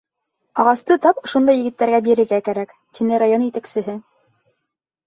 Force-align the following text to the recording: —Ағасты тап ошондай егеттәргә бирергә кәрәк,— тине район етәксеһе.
—Ағасты 0.63 0.97
тап 1.03 1.19
ошондай 1.29 1.59
егеттәргә 1.61 2.01
бирергә 2.09 2.41
кәрәк,— 2.51 2.75
тине 2.99 3.25
район 3.27 3.47
етәксеһе. 3.51 4.01